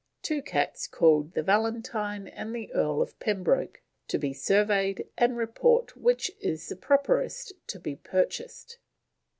Two 0.23 0.41
cats 0.41 0.87
called 0.87 1.33
the 1.35 1.43
Valentine 1.43 2.27
and 2.27 2.55
the 2.55 2.73
Earl 2.73 3.03
of 3.03 3.19
Pembroke 3.19 3.83
to 4.07 4.17
be 4.17 4.33
surveyed 4.33 5.07
and 5.15 5.37
report 5.37 5.95
which 5.95 6.31
is 6.39 6.69
the 6.69 6.75
properest 6.75 7.53
to 7.67 7.79
be 7.79 7.97
purchased." 7.97 8.79